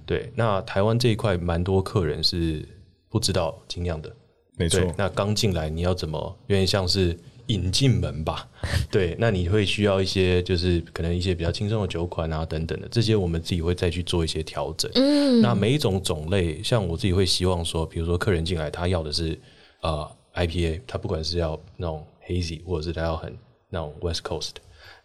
[0.05, 2.67] 对，那台湾这一块蛮多客人是
[3.09, 4.15] 不知道精酿的，
[4.57, 4.79] 没错。
[4.97, 6.37] 那刚进来你要怎么？
[6.47, 7.17] 因为像是。
[7.47, 8.47] 引进门吧，
[8.91, 14.89] 对，那你会需要一些，就是可能一些比较轻松的酒款啊，等等的，这些我们自己会再去做一些调整。
[14.95, 19.39] 嗯，那每一种种类，像我自己会希望说，比如说客人进来，他要的是
[19.81, 23.35] 呃 IPA，他不管是要那种 hazy，或者是他要很
[23.69, 24.51] 那种 West Coast，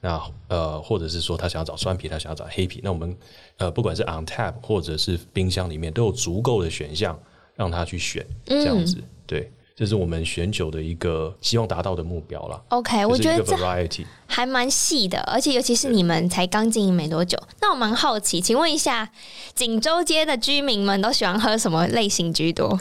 [0.00, 3.16] 那呃，或者是说他想要找酸啤，他想要找黑啤，那我们
[3.58, 7.20] 呃不管是 on tap 或者是冰箱里面都有足够的选项
[7.54, 9.50] 让他去选，这样子，对。
[9.80, 12.62] 这是我们选酒的一个希望达到的目标了。
[12.68, 13.56] OK，我觉得这
[14.26, 19.10] 还蛮细的，而且尤其是你们才刚经营没多久，那我蛮好奇，请问一下，
[19.54, 22.78] 锦州街的居民们都喜欢喝什么类型居多？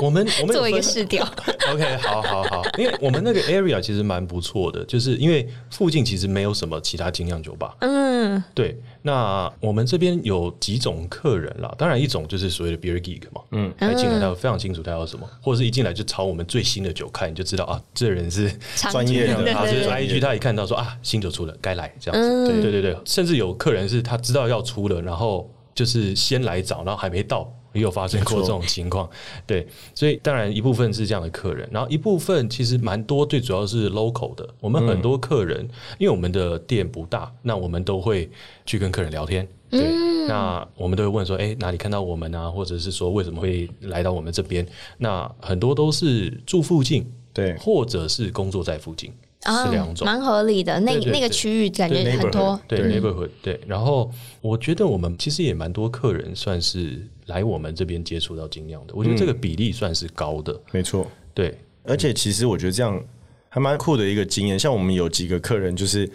[0.00, 1.26] 我们我们做 一个试调。
[1.68, 7.74] OK，好好好，因为我们那个 area 其实蛮不错的，就是因为附近其实没有什么其他精酿酒吧。
[7.80, 8.80] 嗯，对。
[9.02, 18.50] 那我们这边有几种客人啦，当然一种就是所谓的 beer geek 嘛，嗯，他进来他非常清楚他要什么，或者是一进来就朝我们最新的酒看，你就知道啊，这人是
[18.90, 27.50] 专业的，啊，就是 IG 他一看到说啊，新酒出了，该来这样子，嗯，对对对对，甚至有客人是他知道要出了，然后就是先来找，然后还没到。
[27.72, 29.08] 也有发生过这种情况，
[29.46, 29.64] 对，
[29.94, 34.44] 所以当然一部分是这样的客人，然后一部分其实蛮多，最主要是 local 的。
[34.58, 35.60] 我们很多客人，
[35.96, 38.28] 因为我们的店不大，那我们都会
[38.66, 39.80] 去跟客人聊天，对，
[40.26, 42.50] 那我们都会问说，哎，哪里看到我们啊？
[42.50, 44.66] 或者是说为什么会来到我们这边？
[44.98, 49.12] 那很多都是住附近，对，或者是工作在附近。
[49.46, 50.78] 是两种，蛮合理的。
[50.80, 53.58] 那那个区域感觉很多，对 neighborhood，对。
[53.66, 54.10] 然后
[54.42, 60.60] 我觉得我们其实也蛮多客人算是来我们这边接触到精酿的，我觉得这个比例算是高的。
[60.72, 61.58] 没错，对。
[61.84, 63.02] 而且其实我觉得这样
[63.48, 64.58] 还蛮酷的一个经验。
[64.58, 66.08] 像我们有几个客人，就是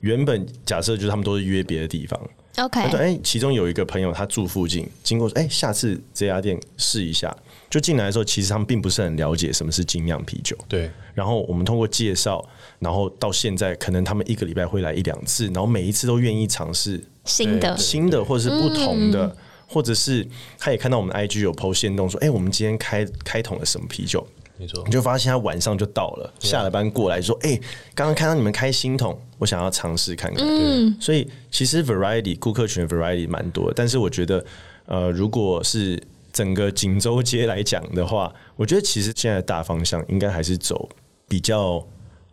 [0.00, 2.20] 原本假设就是他们都是约别的地方
[2.58, 7.34] ，OK，对，哎，其中有一个朋友他住附近，经过说，哎，下次这家店试一下。
[7.72, 10.54] 就进来的时候，其实他们并不是很了解什么是精酿啤酒。
[10.68, 10.90] 对。
[11.14, 12.46] 然后我们通过介绍，
[12.78, 20.26] 然后到现在，可能他们一个礼拜会来一两次，然后每一次都愿意尝试新的、新的或者是不同的，嗯、或者是
[20.58, 24.26] 他也看到我们 IG 有 PO 限动说，哎，我们今天开开桶了什么啤酒？
[24.58, 24.82] 没错。
[24.84, 27.58] 你就发现他晚上就到了，下了班过来说，哎，
[27.94, 30.46] 刚刚看到你们开新桶，我想要尝试看看。
[30.46, 30.94] 嗯。
[31.00, 34.44] 所以其实 variety 顾客群 variety 蛮多，但是我觉得，
[34.84, 35.98] 呃，如果是
[36.32, 40.88] 整个锦州街来讲的话，我觉得其实现在的大方向应该还是走
[41.28, 41.86] 比较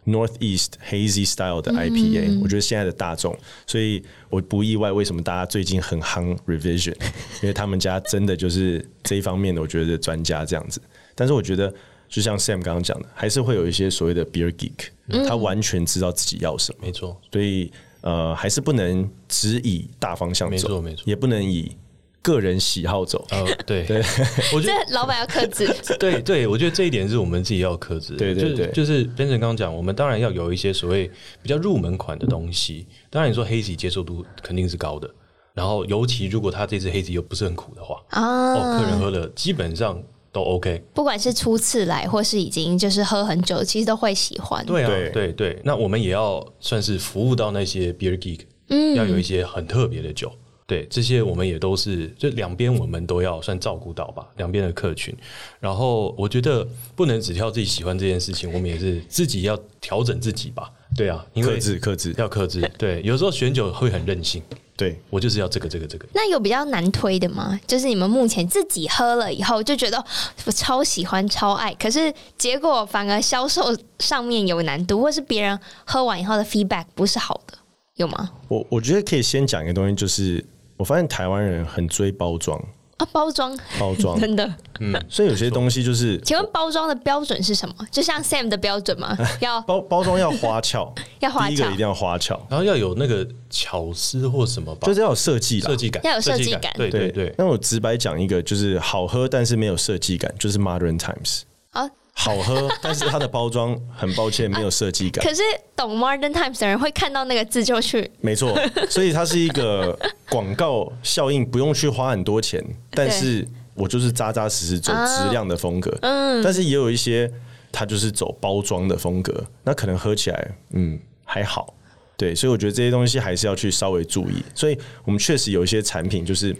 [0.05, 2.29] Northeast Hazy Style 的 IPA。
[2.29, 6.95] 嗯、我觉得现在的大众，所以我不意外为什么大家最近很夯 Revision，
[7.43, 10.81] 因为他们家真的就是这一方面的，我觉得专家这样子。
[11.13, 11.73] 但是我觉得，
[12.07, 16.79] 就像 Sam 刚刚讲的，还是会有一些所谓的 Beer Geek，、嗯、他完全知道自己要什么。
[16.83, 17.69] 没错，所以
[18.01, 21.75] 呃，还是不能只以大方向走，没错没错，也不能以。
[22.21, 24.01] 个人喜好走，呃，对对，
[24.53, 25.73] 我觉得老板要克制。
[25.97, 28.15] 对对，我觉得这一点是我们自己要克制。
[28.15, 31.09] 对对对，就是 Benson 刚刚讲，我们当然要有一些所谓
[31.41, 32.85] 比较入门款的东西。
[33.09, 35.09] 当然你说 Hazy 接受度肯定是高的，
[35.53, 40.01] 然后尤其如果他这支 Hazy 又不是很苦的话，哦，客人喝了基本上
[40.31, 40.83] 都 OK。
[40.93, 44.65] 不管是初次来或是已经就是喝很久，其实都会喜欢。
[44.65, 45.57] 对啊，对对。
[45.63, 50.29] 那我们也要算是服务到那些 Beer Geek，嗯，要有一些很特别的酒。
[50.69, 55.11] 对，这些我们也都是，就两边我们都要算照顾到吧，两边的客群。
[55.59, 56.63] 然后我觉得
[56.95, 60.71] 不能只挑自己喜欢这件事情，我们也是自己要调整自己吧。
[60.95, 62.61] 对啊，因为克制克制要克制。
[62.77, 64.43] 对，有时候选酒会很任性。
[64.77, 66.07] 对，我就是要这个这个这个。
[66.13, 67.59] 那有比较难推的吗？
[67.65, 69.97] 就是你们目前自己喝了以后就觉得
[70.45, 77.57] 我超喜欢超爱，可是结果反而销售上面有难度，或是别人喝完以后的 feedback 不是好的，
[77.95, 78.29] 有吗？
[78.47, 80.45] 我我觉得可以先讲一个东西，就是。
[80.79, 82.57] 我发现台湾人很追包装。
[82.95, 83.57] 啊，包装。
[83.77, 84.17] 包装。
[84.19, 87.75] 真的，嗯，所以有些东西就是， 请问包装的标准是什么？
[87.91, 89.17] 就像 Sam 的标准吗？
[89.41, 97.35] 要包包装要花俏， 要花俏，第一个一定要花俏，然后要有那个巧思或什么吧，就是要有设计设计感，要有设计感，对对对。
[97.37, 101.89] 那我直白讲一个，就是好喝但是没有设计感，就是 Modern Times 啊。
[102.21, 105.23] 好喝， 但是它的包装很抱歉没有设计感。
[105.25, 105.41] 可是
[105.73, 108.11] 懂 Modern Times 的人会看到那个字就去。
[108.19, 108.53] 没错，
[108.89, 109.97] 所以它是一个
[110.29, 115.97] 广告效应，不用去花很多钱， 但是我就是扎扎实实走质量的风格。
[116.01, 117.31] 嗯，但是也有一些
[117.71, 121.73] 它就是走包装的风格，那可能喝起来嗯还好。
[122.17, 124.43] 对，所以我觉得这些东西还是要去稍微注意。
[124.53, 126.53] 所以我们确实有一些产品就是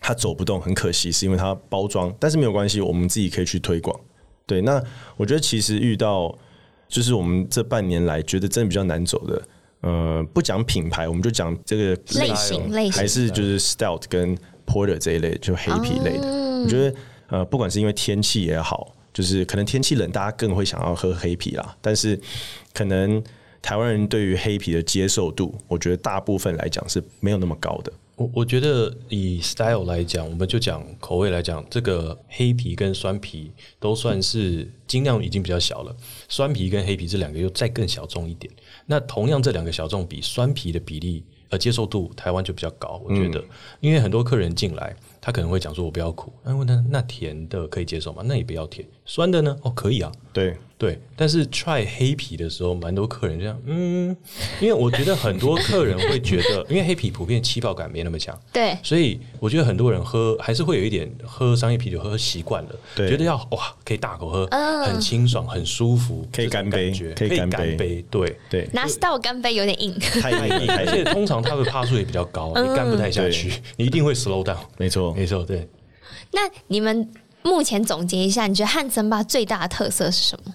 [0.00, 3.96] 它走不动，很可惜是因为它包装，但是没有关系，我们自己可以去推广。
[4.46, 4.82] 对，那
[5.16, 6.32] 我觉得其实遇到
[6.88, 9.42] 就是我们这半年来觉得真的比较难走的，
[9.80, 16.28] 呃，不讲品牌，我们就讲这个类型，类型还是就是 Stout 跟 Porter 这一类，就黑啤类的。
[16.28, 16.96] 哦、我觉得
[17.28, 21.76] 呃，不管是因为天气也好，就是可能天气冷，大家更会想要喝黑啤啦。
[21.80, 22.18] 但是
[22.72, 23.20] 可能
[23.60, 27.92] 台湾人对于黑啤的接受度，我觉得大部分来讲是没有那么高的。
[28.16, 35.94] 我我觉得以 style 来讲，我们就讲口味来讲，这个黑皮跟酸皮都算是精量已经比较小了，
[36.28, 38.50] 酸皮跟黑皮这两个又再更小众一点。
[38.86, 43.02] 那同样这两个小众比酸皮的比例呃接受度，台湾就比较高。
[43.04, 43.44] 我觉得，
[43.80, 48.22] 因为很多客人进来，他可能会讲说我不要苦，那问他那甜的可以接受吗？
[48.24, 49.54] 那也不要甜，酸的呢？
[49.62, 50.56] 哦，可以啊，对。
[50.78, 54.14] 对，但是 try 黑啤的时候，蛮多客人这样，嗯，
[54.60, 64.46] 因为我觉得很多客人会觉得， 因为黑啤普遍气泡感没那么强，对，所以我觉得很多人喝还是会有一点喝商业啤酒喝习惯了，对，觉得要哇可以大口喝，
[64.84, 68.36] 很清爽，很舒服，可以干杯，可以干杯，对。
[68.50, 75.14] 对，拿 style 干杯有点硬，太硬， 而且通常它的趴数也比较高，你干不太下去，你一定会 slow down，没错。
[75.14, 75.66] 没错，对。
[76.32, 77.10] 那你们
[77.42, 80.52] 目前总结一下，你觉得汉森巴最大的特色是什么？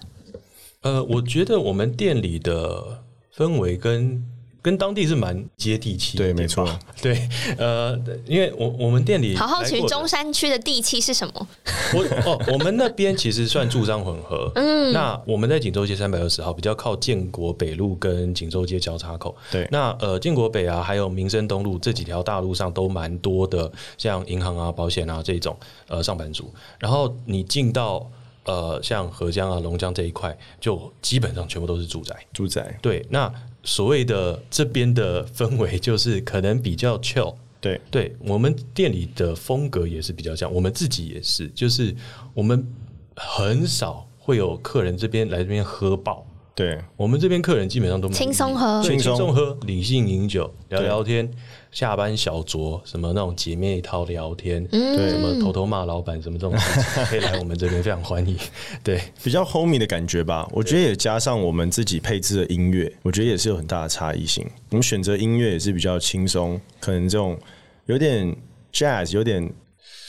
[0.82, 3.02] 呃，我觉得我们店里的
[3.36, 4.22] 氛围跟
[4.60, 6.68] 跟当地是蛮接地气的，对，没错，
[7.02, 11.48] 对，呃，因为我我们店里好好奇中山区的地气是什么？
[11.94, 25.56] 我哦，我们那边其实算住商混合，嗯，那我们在锦州街三百二十号，比较靠建国北路跟锦州街交叉口，对，那呃建国北啊，还有民生东路这几条大路上都蛮多的，像银行啊、保险啊这种
[25.88, 28.08] 呃上班族，然后你进到。
[28.44, 32.16] 呃，像合江啊、龙江这一块，就基本上全部都是住宅。
[32.32, 37.34] 住宅对，那所谓的这边的氛围，就是可能比较 chill。
[37.60, 41.94] 对，对我们店里的风格也是比较像，我们自己也是，就是
[42.34, 42.66] 我们
[43.14, 51.28] 很少会有客人这边来这边喝爆，对，我们这边客人基本上都轻松喝，轻松喝，理性饮酒，聊聊天，
[51.70, 58.36] 下班小酌，什么那种姐妹淘聊天，对，什么偷偷骂老板，什么这种事情，可以来我们这边，非常欢迎。
[58.84, 60.46] 对，比较 homey 的感觉吧。
[60.52, 64.46] 我觉得也加上我们自己配置的音乐，我觉得也是有很大的差异性。
[64.68, 67.38] 我们选择音乐也是比较轻松，可能这种
[67.86, 68.36] 有点
[68.72, 69.50] jazz，有点。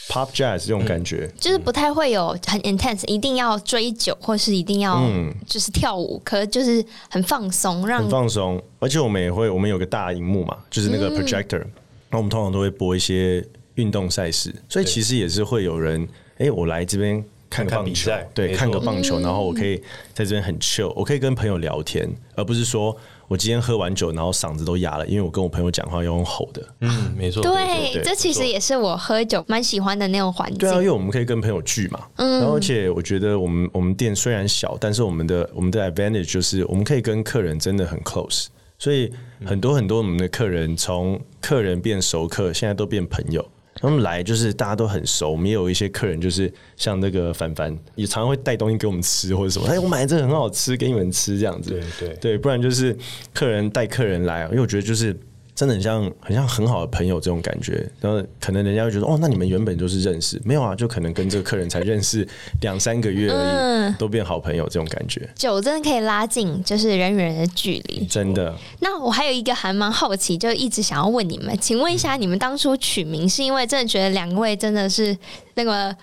[0.09, 5.01] Pop Jazz 这种感觉，就是不太会有很 intense，一定要追酒或是一定要
[5.47, 8.61] 就是跳舞，可就是很放松，让很放松。
[8.79, 11.63] 而且我们也会，我们有个大荧幕嘛，就是那个 projector，
[12.09, 13.43] 那我们通常都会播一些
[13.75, 19.77] 运动赛事，所以其实也是会有人，哎，我来这边看个棒球，对，看个棒球，然后我可以
[20.13, 22.95] 在这边很 chill，我可以跟朋友聊天，而不是说。
[23.33, 26.61] 我今天喝完酒，然后嗓子都哑了，因为我跟我朋友讲话要用吼的。
[26.81, 27.41] 嗯，没错。
[27.41, 30.59] 对，这其实也是我喝酒蛮喜欢的那种环境。
[30.59, 31.99] 对啊，因为我们可以跟朋友聚嘛。
[32.17, 32.41] 嗯。
[32.41, 38.45] 然后，而且我觉得我们我们店虽然小，但是我们的我们的 advantage 就是我们可以跟客人真的很 close，
[38.77, 39.11] 所以
[39.43, 43.43] 很多很多我们的客人从客人变熟客，现在都变朋友。
[43.75, 49.67] 他们来就是大家都很熟，我们也有一些客人就是像那个凡凡，也常常会带东西给我们吃或者什么。
[49.67, 51.71] 哎，我买的这个很好吃，给你们吃这样子。
[51.71, 52.95] 对对对，不然就是
[53.33, 55.15] 客人带客人来，因为我觉得就是。
[55.55, 60.75] 真的很像很像很好的朋友这种感觉，然后可能人家会觉得哦，那你们原本就是认识，没有啊？
[60.75, 62.27] 就可能跟这个客人才认识
[62.61, 65.29] 两三个月而已，嗯、都变好朋友这种感觉。
[65.35, 68.55] 酒真的可以拉近就是人与人的距离，真的。
[68.79, 75.15] 那我还有一个还蛮好奇，就一直想要问你们，请问一下，你们当初取名是因为真的觉得两位真的是
[75.53, 75.95] 那个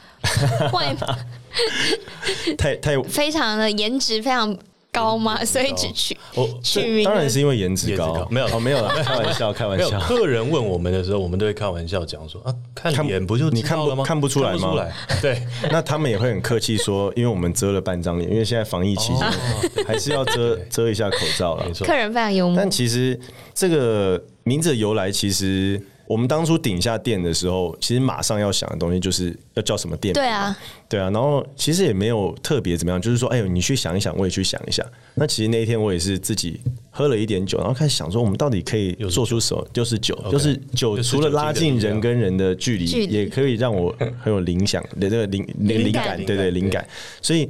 [0.73, 0.97] 外
[2.57, 4.57] 太太非常的颜值非常。
[4.92, 5.44] 高吗？
[5.44, 6.16] 所以只取
[6.62, 8.26] 取名，当然是因为颜值高。
[8.31, 9.98] 没有哦，没有了， 开玩笑，开玩笑。
[10.00, 14.74] 客人问我们的时候，我们都会开玩笑讲说啊，看脸不就你看不看不出来吗？
[15.20, 19.29] 对， 那他们也会很客气说，因为我们遮了半张脸，因为现在防疫期间
[19.87, 21.64] 还是要遮遮一下口罩了。
[21.85, 22.57] 客人非常幽默。
[22.57, 23.18] 但其实
[23.55, 25.81] 这个名字的由来，其实。
[26.11, 30.12] 我们当初顶下店的时候，其实马上要想的东西就是要叫什么店。
[30.12, 31.09] 对啊，对啊。
[31.11, 34.85] 然后其实也没有特别怎么样，就是说，哎呦，你去想一想，我也去想一下。
[35.14, 39.64] 那其实那一天我也是自己喝了一点酒，然后开始想说，我们到底可以做出什么？
[39.73, 46.85] 就是酒，就是酒，除了拉近人跟人的距离，也可以让我很有灵想的这个灵灵灵感，对对灵感。
[47.23, 47.49] 所以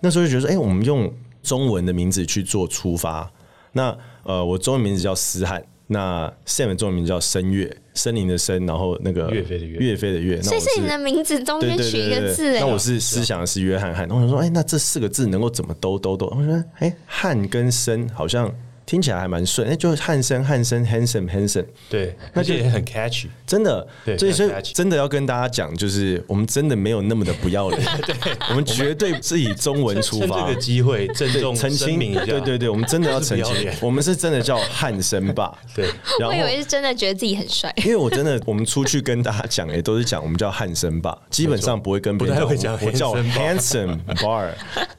[0.00, 1.08] 那时候就觉得说，哎，我们用
[1.44, 3.30] 中文的名字去做出发。
[3.70, 5.64] 那呃，我中文名字叫思翰。
[5.92, 10.40] 那 Sam 的中文名叫声乐，森林的森，然后那个岳飞的岳，岳飞的岳。
[10.40, 12.60] 所以是你的名字中间取一个字。
[12.60, 16.26] 那我是思想的是约翰汉，然后我说，哎，那这四个字能够怎么兜兜兜？
[16.28, 18.48] 我说，哎，汉跟森好像。
[18.90, 28.16] 听起来还蛮顺，那，就是汉森汉森，handsome handsome，对，那就也很 catchy，真的，对，所以所以真的要跟大家讲，就是我们真的没有那么的不要脸， 对，
[28.48, 35.88] 我们绝对是以中文出发，这个机会郑重澄清一下，对对对，我们真的要澄清，我们是真的叫汉森吧， 对，
[36.26, 44.50] 我以为是真的觉得自己很帅，因为我真的，我们出去跟大家讲，也都是讲我们叫汉森吧，基本上不会跟别人讲，我叫 handsome bar，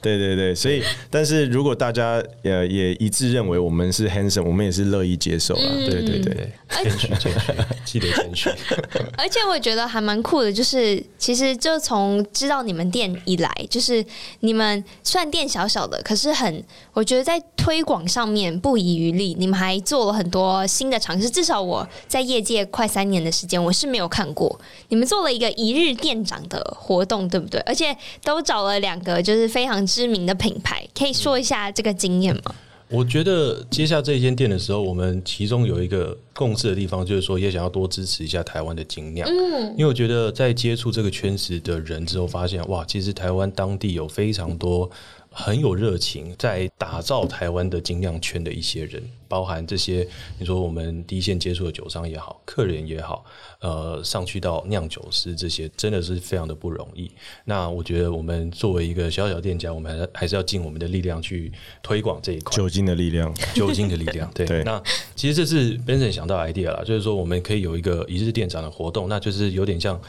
[0.02, 3.81] 对对对，所以，但是如果大家呃也一致认为我们。
[3.82, 5.62] 我们是 handsome，我们也是乐意接受啊。
[5.64, 7.52] 嗯、对对对，谦虚谦虚，
[7.84, 8.48] 记得谦虚。
[9.18, 14.06] 而且我觉得还蛮酷的，就是其实就从知道你们店以来，就是
[14.42, 16.64] 你们虽然店小小的，可是很，
[16.94, 19.36] 我觉得在推广上面不遗余力。
[19.40, 27.60] 你们还做了很多新的尝试，至少我在业界快三年的时间，我是没有看过你们做了一个一日店长的活动，对不对？
[27.62, 32.54] 而且都找了两个就是非常知名的品牌，可以说一下这个经验吗？
[32.92, 39.28] 我觉得接下这一间店的时候，我们其中有一个共识的地方，就是说也想要多支持一下台湾的精酿。
[39.30, 44.90] 嗯，因为我觉得在接触这个圈子的人之后，发现哇，其实台湾当地有非常多。
[45.34, 50.06] 很有热情，在打造台湾的精酿圈的一些人，包含这些
[50.38, 53.24] 你说我们第一线接触的酒商也好，客人也好，
[53.60, 57.10] 呃，上去到酿酒师这些，真的是非常的不容易。
[57.46, 61.50] 那我觉得我们作为一个小小店家，我们还还是要尽我们的力量去
[61.82, 62.54] 推广这一块。
[62.56, 64.30] 酒精的力量，酒精的力量。
[64.36, 64.84] 对，对那
[65.16, 70.00] 其实这是 Benson 想到 idea 了，就是说我们可以有一个一日店长的活动，那就是有点像。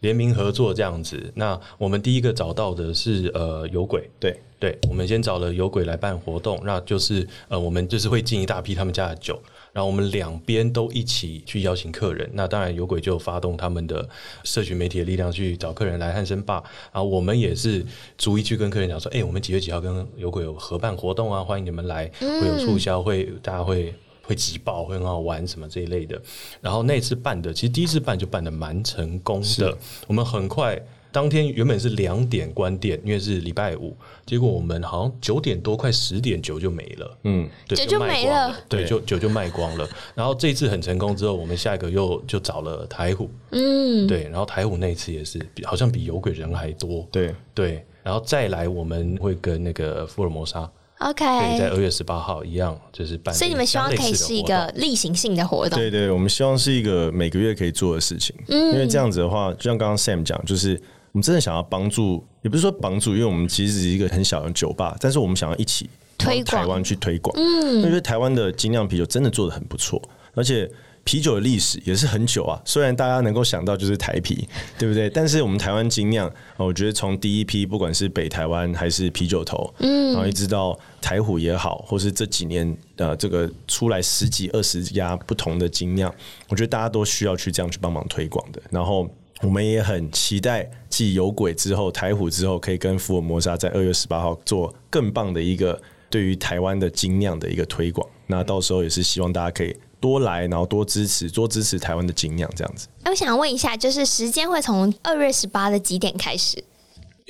[0.00, 4.38] 联名合作这样子，那我们第一个找到的是呃有鬼，对。
[4.60, 9.40] 对，我们先找了有鬼来办活动，那就是呃我们就是会进一大批他们家的酒，
[9.72, 14.06] 然后我们两边都一起去邀请客人，那当然有鬼就发动他们的
[14.44, 17.82] 社群媒体的力量去找客人来汉声吧，然后我们也是
[18.18, 23.94] 逐一去跟客人讲说，哎、欸，我们几月几号跟有鬼有合办活动啊，欢迎你们来，会有促销，会大家会。
[24.30, 26.20] 会挤爆，会很好玩，什么这一类的。
[26.60, 29.76] 然后那次办的，其实第一次办就办得蛮成功的。
[30.06, 39.88] 我们很快当天原本是两点关店，因为是礼拜五，结果我们好像九点多快十点酒就没了，嗯，对，酒就没了，对，就酒就卖光了。
[40.14, 50.70] 然后这一次很成功之后，我们下一个又就找了台虎，嗯，对，然后台虎那一次也是好像比有鬼人还多，对对，然后再来我们会跟那个福尔摩沙。
[51.00, 51.24] OK，
[51.58, 53.34] 在二月十八号一样，就是办。
[53.34, 55.78] 所以你们希望可以是一个例行性的活动。
[55.78, 58.36] 对对，我们希望是一个每个月可以做的事情。
[58.48, 60.80] 嗯，因为这样子的话，就像刚刚 Sam 讲，就是
[61.12, 65.88] 我们真的想要帮助，也不是说帮助，因为我们其实是一个很小的酒吧，但是我们想要一起
[66.18, 67.34] 推广台湾去推广。
[67.38, 70.00] 嗯，因为台湾的精酿啤酒真的做的很不错，
[70.34, 70.70] 而且。
[71.02, 74.46] 啤酒的历史也是很久啊，虽然大家能够想到就是台啤，
[74.78, 75.10] 对不对？
[75.10, 86.14] 但是我们台湾精酿，我觉得从第一批不管是北台湾还是啤酒头，嗯，然后一直到台虎也好，或是这几年呃这个出来十几二十家不同的精酿，
[86.48, 88.62] 我觉得大家都需要去这样去帮忙推广的。
[88.70, 89.08] 然后
[89.40, 98.06] 我们也很期待继有鬼之后，台虎之后，可以跟福尔摩沙在二月十八号做更棒的一个对于台湾的精酿的一个推广。
[98.26, 99.74] 那到时候也是希望大家可以。
[100.00, 102.88] 多来，然后多支持，多支持台湾的精酿，这样子。
[103.04, 106.62] 我想问一下，就是时间会从二月十八的几点开始？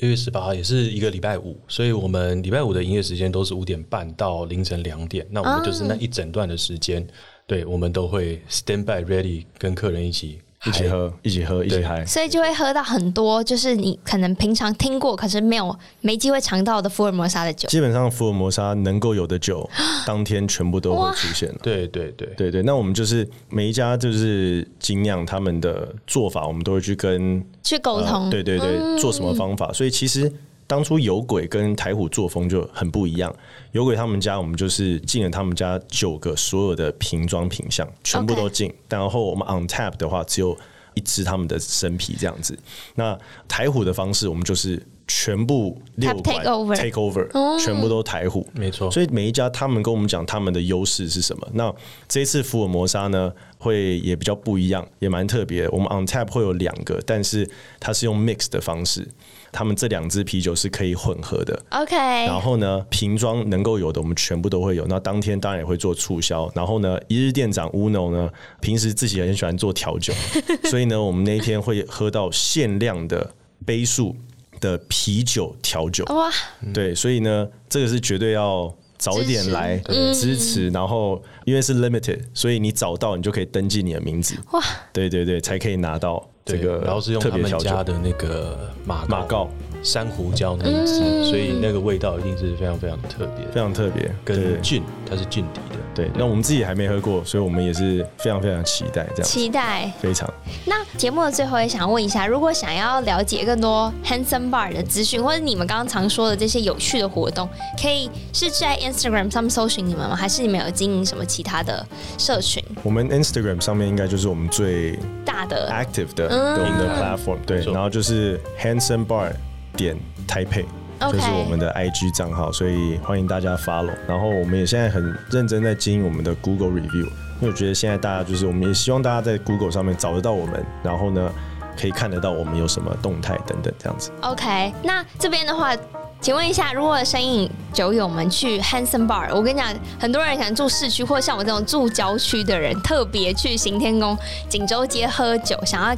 [0.03, 5.27] 二月十八号也是一个礼拜五，所以我们礼拜五的营业时间都是五点半到凌晨两点。
[5.31, 7.09] 那我们就是那一整段的时间，嗯、
[7.47, 10.41] 对我们都会 stand by ready，跟客人一起。
[10.67, 17.67] 一起喝，一起喝，一起嗨，所以就会喝到很多，就是你可能平常听过，可是没有没机会尝到的福尔摩沙的酒。
[17.69, 19.69] 基本上福尔摩沙能够有的酒，
[20.07, 21.57] 当天全部都会出现了。
[21.63, 28.29] 对对对对对，那我们就是每一家就是精酿他们的做法，我们都会去跟去沟通。
[28.29, 29.73] 对对对，做什么方法？
[29.73, 30.31] 所以其实。
[30.71, 33.35] 当初有鬼跟台虎作风就很不一样。
[33.73, 38.73] 有鬼他们家，我们就是进了他们家九个所有的瓶装品相，全部都进。
[38.89, 40.57] 然后我们 on tap 的话，只有
[40.95, 42.57] 一支他们的生啤这样子。
[42.95, 43.19] 那
[43.49, 44.81] 台虎的方式，我们就是。
[45.13, 48.89] 全部六管 take over，, take over 全部都台虎，没错。
[48.93, 51.49] 所以每一家他们跟我们讲他们的优势是什么。
[51.53, 51.75] 那
[52.07, 55.69] 这一次福尔摩沙呢，会也比较不一样，也蛮特别。
[55.71, 57.51] 我们 on tap 会有两个，但是
[57.81, 59.05] 它是用 mix 的方式，
[59.53, 61.63] 他们这两支啤酒是可以混合的。
[61.71, 61.97] OK。
[61.97, 64.87] 然后呢，瓶装能够有的，我们全部都会有。
[64.87, 66.51] 那当天当然也会做促销。
[66.55, 68.31] 然后呢，一日店长 Uno 呢，
[68.61, 70.13] 平时自己也很喜欢做调酒，
[70.71, 73.35] 所以呢，我们那一天会喝到限量的
[73.67, 74.17] 杯数
[74.61, 76.31] 的啤酒调酒哇，
[76.73, 79.79] 对，所以呢，这个是绝对要早一点来
[80.13, 89.49] 支持，然后因为是 limited，所以你早到你就可以登记你的名字哇，对对对，才可以拿到这个，然后是用他们家的那个马马告。
[89.83, 94.11] 珊瑚礁那一支，嗯、所以那个味道一定是非常非常特别，非常特别。
[94.25, 95.77] 跟菌，它是菌底的。
[95.95, 99.23] 对，那我们自己还没喝过，所以我们也是非常非常期待这样。
[99.23, 100.33] 期待，非常。
[100.65, 107.49] 那节目的最后也想问一下，如果想要了解更多 Hanson Bar 的资讯，或者你们刚刚常说的这些有趣的活动，
[107.83, 110.15] 可以是在 Instagram 上面搜寻你们吗？
[110.15, 111.85] 还是你们有经营什么其他的
[112.19, 112.63] 社群？
[112.83, 119.33] 我们 Instagram 上面应该就是我们最大的 active 的我们的 platform，对，然后就是 Hanson Bar。
[119.77, 119.97] 点
[120.27, 120.65] taik
[121.01, 123.95] 就是我们的 IG 账号，所以欢迎大家 follow。
[124.07, 127.07] 然后我们也现在很认真在经营我们的 Google Review，
[127.41, 131.33] 因为我觉得现在大家就是，我们也希望大家在 Google 上面找得到我们，然后呢，
[131.79, 134.13] 可以看得到我们有什么动态等等这样子。
[134.21, 135.75] OK，那这边的话。
[136.21, 144.15] 请问一下，如果声饮酒友们去 Hanson Bar，我跟你讲，很多人想住市区，或像我这种住郊区的人，特别去行天宫
[144.47, 145.97] 锦州街喝酒，想要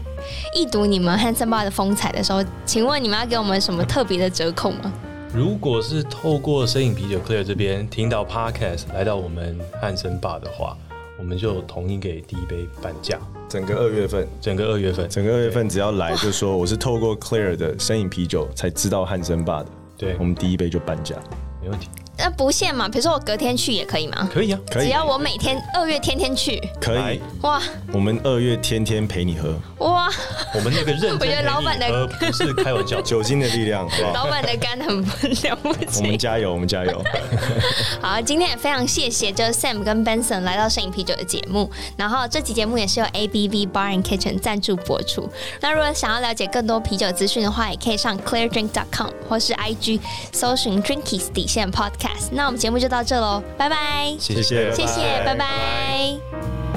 [0.55, 4.93] 一睹你们 Hanson Bar 的风采的时候，请问你们要给我们什么特别的折扣吗？
[5.35, 10.77] 如果是透过声饮啤酒 Claire 这边听到 Podcast 来到我们 Hanson Bar 的话，
[11.19, 13.19] 我们就统一给第一杯半价。
[13.49, 19.67] 整个二月份，整个二月份，整个二月份只要来就说我是透过 Claire 的声饮啤酒才知道 Hanson Bar 的。
[20.03, 21.15] 对，我们第一杯就半价，
[21.63, 21.89] 没问题。
[22.23, 22.89] 那不限嘛？
[22.89, 24.31] 比如说我隔天去也可以吗？
[24.33, 24.87] 可以啊，可以。
[24.87, 27.21] 只要我每天二月天天去，可以。
[27.41, 27.61] 哇，
[27.93, 29.53] 我们二月天天陪你喝。
[29.79, 30.09] 哇，
[30.55, 33.89] 我们那个认我觉得老板的不是开玩笑， 酒精的力量。
[34.15, 36.03] 老板的肝很了不起。
[36.03, 37.03] 我们加油，我们加油。
[38.01, 41.69] 好，今天也非常谢谢，就是 Sam 跟 Benson 来到摄影啤酒的节目。
[41.97, 45.29] 然后这期节目也是由 ABV Bar and Kitchen 赞助播出。
[45.61, 49.99] 那如果想要了解更多啤酒资讯的话，也可以上 ClaireDrink.com 或是 IG
[50.33, 51.69] 搜寻 Drinkies 底线
[52.13, 52.29] Podcast。
[52.33, 54.15] 那我们节目就到这喽，拜拜！
[54.19, 55.35] 谢谢，谢谢，拜拜。
[55.35, 56.72] 拜拜。